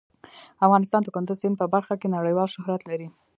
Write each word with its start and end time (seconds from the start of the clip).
افغانستان 0.65 1.01
د 1.03 1.07
کندز 1.15 1.37
سیند 1.41 1.55
په 1.59 1.65
برخه 1.73 1.93
کې 1.99 2.13
نړیوال 2.15 2.47
شهرت 2.55 2.81
لري. 2.89 3.07